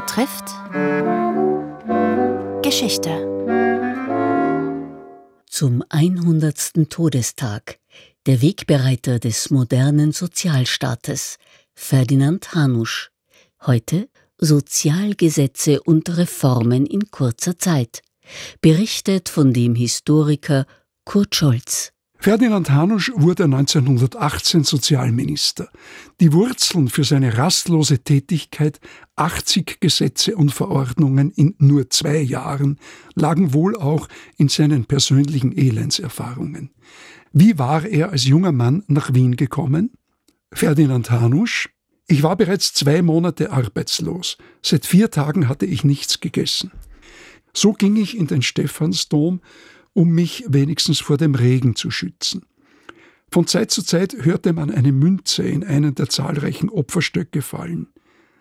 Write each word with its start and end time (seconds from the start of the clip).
betrifft 0.00 0.44
Geschichte. 2.62 3.10
Zum 5.48 5.82
100. 5.88 6.90
Todestag 6.90 7.78
der 8.26 8.42
Wegbereiter 8.42 9.18
des 9.18 9.48
modernen 9.48 10.12
Sozialstaates, 10.12 11.38
Ferdinand 11.72 12.54
Hanusch. 12.54 13.10
Heute 13.64 14.10
Sozialgesetze 14.36 15.80
und 15.82 16.14
Reformen 16.14 16.84
in 16.84 17.10
kurzer 17.10 17.58
Zeit. 17.58 18.02
Berichtet 18.60 19.30
von 19.30 19.54
dem 19.54 19.74
Historiker 19.74 20.66
Kurt 21.06 21.34
Scholz. 21.34 21.95
Ferdinand 22.18 22.70
Hanusch 22.70 23.12
wurde 23.14 23.44
1918 23.44 24.64
Sozialminister. 24.64 25.68
Die 26.20 26.32
Wurzeln 26.32 26.88
für 26.88 27.04
seine 27.04 27.38
rastlose 27.38 28.00
Tätigkeit, 28.00 28.80
80 29.16 29.80
Gesetze 29.80 30.34
und 30.36 30.52
Verordnungen 30.52 31.30
in 31.30 31.54
nur 31.58 31.88
zwei 31.90 32.18
Jahren, 32.18 32.78
lagen 33.14 33.52
wohl 33.52 33.76
auch 33.76 34.08
in 34.38 34.48
seinen 34.48 34.86
persönlichen 34.86 35.56
Elendserfahrungen. 35.56 36.70
Wie 37.32 37.58
war 37.58 37.84
er 37.84 38.10
als 38.10 38.24
junger 38.24 38.52
Mann 38.52 38.82
nach 38.88 39.14
Wien 39.14 39.36
gekommen? 39.36 39.92
Ferdinand 40.52 41.10
Hanusch. 41.10 41.68
Ich 42.08 42.22
war 42.22 42.36
bereits 42.36 42.72
zwei 42.72 43.02
Monate 43.02 43.52
arbeitslos. 43.52 44.38
Seit 44.62 44.86
vier 44.86 45.10
Tagen 45.10 45.48
hatte 45.48 45.66
ich 45.66 45.84
nichts 45.84 46.20
gegessen. 46.20 46.72
So 47.52 47.72
ging 47.72 47.96
ich 47.96 48.16
in 48.16 48.26
den 48.26 48.42
Stephansdom 48.42 49.40
um 49.96 50.10
mich 50.10 50.44
wenigstens 50.46 51.00
vor 51.00 51.16
dem 51.16 51.34
Regen 51.34 51.74
zu 51.74 51.90
schützen. 51.90 52.44
Von 53.30 53.46
Zeit 53.46 53.70
zu 53.70 53.82
Zeit 53.82 54.14
hörte 54.24 54.52
man 54.52 54.70
eine 54.70 54.92
Münze 54.92 55.42
in 55.42 55.64
einen 55.64 55.94
der 55.94 56.10
zahlreichen 56.10 56.68
Opferstöcke 56.68 57.40
fallen. 57.40 57.88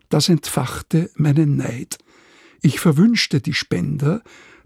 Das 0.10 0.28
entfachte 0.28 1.10
meinen 1.16 1.56
Neid. 1.56 1.98
Ich 2.62 2.82
verwünschte 2.82 3.40
die 3.40 3.54
Spender, 3.54 4.22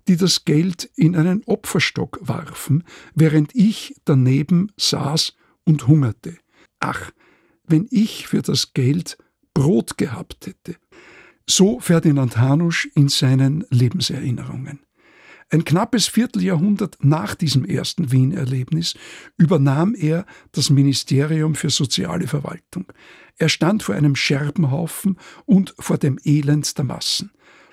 die 0.07 0.17
das 0.17 0.45
Geld 0.45 0.89
in 0.95 1.15
einen 1.15 1.43
Opferstock 1.45 2.17
warfen, 2.21 2.83
während 3.13 3.53
ich 3.53 3.95
daneben 4.05 4.71
saß 4.75 5.35
und 5.65 5.87
hungerte. 5.87 6.37
Ach, 6.79 7.11
wenn 7.67 7.87
ich 7.91 8.27
für 8.27 8.41
das 8.41 8.73
Geld 8.73 9.19
Brot 9.53 9.99
gehabt 9.99 10.47
hätte. 10.47 10.75
So 11.47 11.79
Ferdinand 11.79 12.37
Hanusch 12.37 12.89
in 12.95 13.09
seinen 13.09 13.63
Lebenserinnerungen. 13.69 14.79
Ein 15.51 15.65
knappes 15.65 16.07
Vierteljahrhundert 16.07 16.97
nach 17.01 17.33
diesem 17.33 17.65
ersten 17.65 18.11
Wien-Erlebnis 18.11 18.93
übernahm 19.35 19.95
er 19.95 20.27
das 20.51 20.69
Ministerium 20.69 21.55
für 21.55 21.71
soziale 21.71 22.27
Verwaltung. 22.27 22.85
Er 23.37 23.49
stand 23.49 23.81
vor 23.81 23.95
einem 23.95 24.15
Scherbenhaufen 24.15 25.17
und 25.45 25.73
vor 25.79 25.97
dem 25.97 26.19
Elend 26.23 26.77
der 26.77 26.85
Massen. 26.85 27.31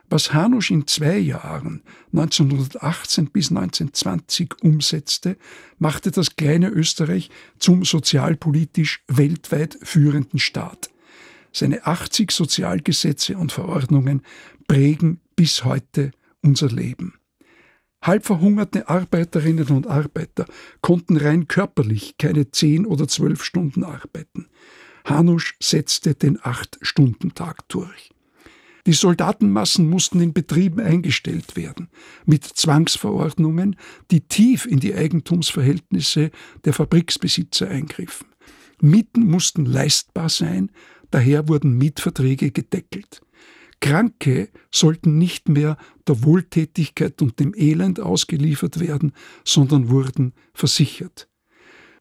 Was 0.09 0.33
Hanusch 0.33 0.71
in 0.71 0.87
zwei 0.87 1.19
Jahren, 1.19 1.83
1918 2.13 3.27
bis 3.27 3.51
1920, 3.51 4.63
umsetzte, 4.63 5.37
machte 5.79 6.11
das 6.13 6.37
kleine 6.37 6.71
Österreich 6.71 7.29
zum 7.59 7.85
sozialpolitisch 7.85 9.03
weltweit 9.09 9.77
führenden 9.83 10.39
Staat. 10.39 10.91
Seine 11.53 11.85
80 11.85 12.31
Sozialgesetze 12.31 13.37
und 13.37 13.53
Verordnungen 13.53 14.23
prägen 14.69 15.21
bis 15.35 15.65
heute 15.65 16.13
unser 16.41 16.69
Leben. 16.69 17.15
Halb 18.07 18.25
verhungerte 18.25 18.89
Arbeiterinnen 18.89 19.69
und 19.69 19.89
Arbeiter 19.89 20.47
konnten 20.81 21.17
rein 21.17 21.49
körperlich 21.49 22.17
keine 22.19 22.53
zehn 22.53 22.87
oder 22.87 23.09
zwölf 23.09 23.43
Stunden 23.43 23.83
arbeiten. 23.83 24.47
Hanusch 25.05 25.57
setzte 25.61 26.15
den 26.15 26.39
Acht-Stunden-Tag 26.41 27.69
durch. 27.69 28.11
Die 28.87 28.93
Soldatenmassen 28.93 29.91
mussten 29.91 30.21
in 30.21 30.33
Betrieben 30.33 30.79
eingestellt 30.79 31.57
werden, 31.57 31.89
mit 32.25 32.45
Zwangsverordnungen, 32.45 33.75
die 34.13 34.21
tief 34.21 34.67
in 34.67 34.79
die 34.79 34.95
Eigentumsverhältnisse 34.95 36.31
der 36.65 36.73
Fabriksbesitzer 36.73 37.69
eingriffen. 37.69 38.29
Mieten 38.81 39.27
mussten 39.27 39.67
leistbar 39.67 40.29
sein, 40.29 40.71
daher 41.11 41.49
wurden 41.49 41.77
Mietverträge 41.77 42.53
gedeckelt. 42.53 43.21
Kranke 43.81 44.49
sollten 44.73 45.19
nicht 45.19 45.49
mehr 45.49 45.77
der 46.07 46.25
Wohltätigkeit 46.25 47.21
und 47.23 47.39
dem 47.41 47.55
Elend 47.55 48.01
ausgeliefert 48.01 48.81
werden, 48.81 49.13
sondern 49.45 49.89
wurden 49.89 50.33
versichert. 50.55 51.29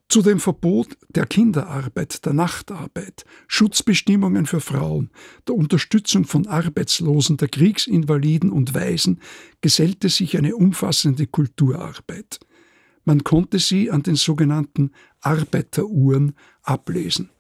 Zu 0.08 0.22
dem 0.22 0.40
Verbot 0.40 0.98
der 1.10 1.26
Kinderarbeit, 1.26 2.26
der 2.26 2.34
Nachtarbeit, 2.34 3.26
Schutzbestimmungen 3.48 4.46
für 4.46 4.62
Frauen, 4.62 5.10
der 5.48 5.56
Unterstützung 5.56 6.26
von 6.26 6.46
Arbeitslosen, 6.46 7.38
der 7.38 7.48
Kriegsinvaliden 7.48 8.52
und 8.52 8.76
Waisen 8.76 9.20
gesellte 9.62 10.10
sich 10.10 10.38
eine 10.38 10.56
umfassende 10.56 11.26
Kulturarbeit. 11.26 12.40
Man 13.04 13.24
konnte 13.24 13.58
sie 13.58 13.90
an 13.90 14.04
den 14.04 14.16
sogenannten 14.16 14.92
Arbeiteruhren 15.22 16.34
ablesen. 16.62 17.32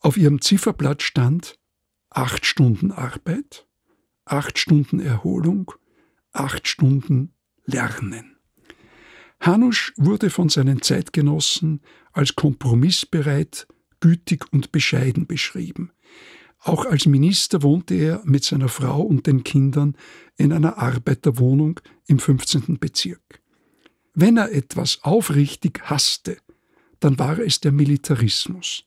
Auf 0.00 0.16
ihrem 0.16 0.40
Zifferblatt 0.40 1.02
stand 1.02 1.58
acht 2.14 2.46
Stunden 2.46 2.92
Arbeit, 2.92 3.66
acht 4.24 4.58
Stunden 4.58 5.00
Erholung, 5.00 5.72
acht 6.32 6.68
Stunden 6.68 7.34
Lernen. 7.66 8.36
Hanusch 9.40 9.92
wurde 9.96 10.30
von 10.30 10.48
seinen 10.48 10.80
Zeitgenossen 10.80 11.80
als 12.12 12.36
kompromissbereit, 12.36 13.66
gütig 14.00 14.44
und 14.52 14.70
bescheiden 14.70 15.26
beschrieben. 15.26 15.90
Auch 16.60 16.86
als 16.86 17.06
Minister 17.06 17.62
wohnte 17.62 17.94
er 17.94 18.22
mit 18.24 18.44
seiner 18.44 18.68
Frau 18.68 19.02
und 19.02 19.26
den 19.26 19.42
Kindern 19.42 19.96
in 20.36 20.52
einer 20.52 20.78
Arbeiterwohnung 20.78 21.80
im 22.06 22.18
15. 22.20 22.78
Bezirk. 22.78 23.42
Wenn 24.14 24.36
er 24.36 24.52
etwas 24.52 25.02
aufrichtig 25.02 25.82
hasste, 25.82 26.38
dann 27.00 27.18
war 27.18 27.38
es 27.40 27.60
der 27.60 27.72
Militarismus. 27.72 28.84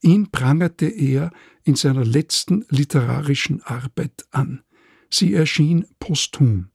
Ihn 0.00 0.30
prangerte 0.30 0.86
er 0.86 1.32
in 1.68 1.74
seiner 1.74 2.04
letzten 2.04 2.64
literarischen 2.70 3.60
Arbeit 3.62 4.24
an. 4.30 4.62
Sie 5.10 5.34
erschien 5.34 5.84
posthum. 6.00 6.70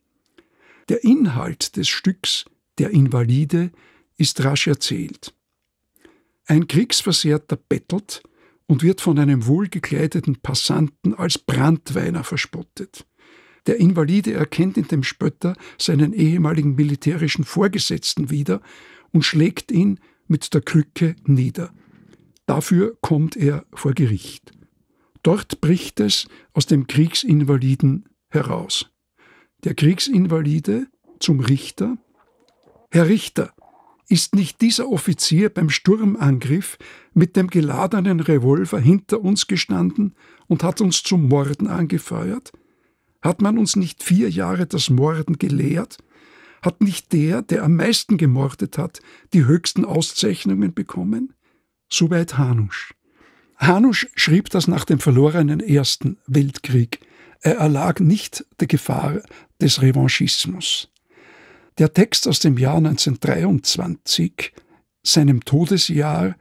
Der 0.87 1.03
Inhalt 1.03 1.77
des 1.77 1.89
Stücks 1.89 2.45
Der 2.77 2.91
Invalide 2.91 3.71
ist 4.17 4.43
rasch 4.43 4.67
erzählt. 4.67 5.33
Ein 6.45 6.67
Kriegsversehrter 6.67 7.55
bettelt 7.55 8.21
und 8.67 8.83
wird 8.83 9.01
von 9.01 9.17
einem 9.17 9.47
wohlgekleideten 9.47 10.35
Passanten 10.35 11.15
als 11.15 11.39
Brandweiner 11.39 12.23
verspottet. 12.23 13.07
Der 13.65 13.79
Invalide 13.79 14.33
erkennt 14.33 14.77
in 14.77 14.87
dem 14.87 15.01
Spötter 15.01 15.55
seinen 15.79 16.13
ehemaligen 16.13 16.75
militärischen 16.75 17.45
Vorgesetzten 17.45 18.29
wieder 18.29 18.61
und 19.11 19.23
schlägt 19.23 19.71
ihn 19.71 19.99
mit 20.27 20.53
der 20.53 20.61
Krücke 20.61 21.15
nieder. 21.25 21.73
Dafür 22.45 22.95
kommt 23.01 23.35
er 23.35 23.65
vor 23.73 23.93
Gericht. 23.93 24.51
Dort 25.23 25.61
bricht 25.61 25.99
es 26.01 26.27
aus 26.53 26.65
dem 26.65 26.87
Kriegsinvaliden 26.87 28.09
heraus. 28.29 28.91
Der 29.63 29.73
Kriegsinvalide 29.73 30.87
zum 31.19 31.39
Richter. 31.39 31.97
Herr 32.91 33.07
Richter, 33.07 33.53
ist 34.09 34.35
nicht 34.35 34.61
dieser 34.61 34.89
Offizier 34.89 35.49
beim 35.49 35.69
Sturmangriff 35.69 36.77
mit 37.13 37.37
dem 37.37 37.47
geladenen 37.47 38.19
Revolver 38.19 38.79
hinter 38.79 39.21
uns 39.21 39.47
gestanden 39.47 40.13
und 40.47 40.61
hat 40.61 40.81
uns 40.81 41.03
zum 41.03 41.29
Morden 41.29 41.67
angefeuert? 41.67 42.51
Hat 43.21 43.41
man 43.41 43.57
uns 43.57 43.77
nicht 43.77 44.03
vier 44.03 44.29
Jahre 44.29 44.67
das 44.67 44.89
Morden 44.89 45.37
gelehrt? 45.39 45.97
Hat 46.61 46.81
nicht 46.81 47.13
der, 47.13 47.41
der 47.41 47.63
am 47.63 47.75
meisten 47.75 48.17
gemordet 48.17 48.77
hat, 48.77 48.99
die 49.33 49.45
höchsten 49.45 49.85
Auszeichnungen 49.85 50.73
bekommen? 50.73 51.33
Soweit 51.89 52.37
Hanusch. 52.37 52.93
Hanusch 53.67 54.07
schrieb 54.15 54.49
das 54.49 54.67
nach 54.67 54.85
dem 54.85 54.99
verlorenen 54.99 55.59
Ersten 55.59 56.17
Weltkrieg. 56.27 56.99
Er 57.41 57.55
erlag 57.55 57.99
nicht 57.99 58.45
der 58.59 58.67
Gefahr 58.67 59.21
des 59.61 59.81
Revanchismus. 59.81 60.89
Der 61.77 61.93
Text 61.93 62.27
aus 62.27 62.39
dem 62.39 62.57
Jahr 62.57 62.77
1923, 62.77 64.53
seinem 65.01 65.43
Todesjahr, 65.43 66.35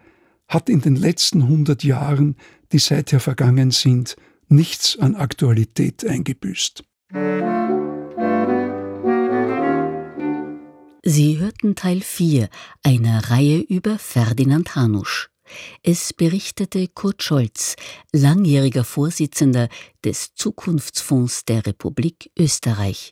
hat 0.48 0.68
in 0.68 0.80
den 0.80 0.96
letzten 0.96 1.42
100 1.42 1.82
Jahren, 1.84 2.36
die 2.72 2.78
seither 2.78 3.20
vergangen 3.20 3.70
sind, 3.70 4.16
nichts 4.48 4.98
an 4.98 5.14
Aktualität 5.14 6.06
eingebüßt. 6.06 6.84
Sie 11.04 11.38
hörten 11.38 11.74
Teil 11.74 12.00
4 12.00 12.48
einer 12.82 13.30
Reihe 13.30 13.58
über 13.58 13.98
Ferdinand 13.98 14.76
Hanusch. 14.76 15.31
Es 15.82 16.12
berichtete 16.12 16.88
Kurt 16.88 17.22
Scholz, 17.22 17.76
langjähriger 18.12 18.84
Vorsitzender 18.84 19.68
des 20.04 20.34
Zukunftsfonds 20.34 21.44
der 21.44 21.66
Republik 21.66 22.30
Österreich. 22.38 23.10